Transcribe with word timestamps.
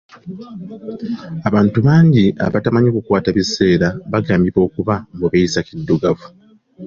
Abantu 1.49 1.77
bangi 1.87 2.25
abatamanyi 2.45 2.89
kukwata 2.95 3.29
biseera 3.37 3.87
bagambibwa 4.11 4.59
okuba 4.67 4.93
mbu 5.13 5.27
beeyisa 5.31 5.59
kiddugavu. 5.67 6.27